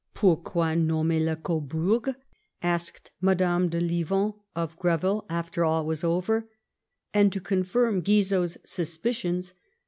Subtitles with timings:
[0.15, 2.15] Pourquoi nom mer le Cohurg?"
[2.73, 6.49] asked Madame de Lieven of Greville after all was over;
[7.13, 9.53] and to confirm Guizot's suspicions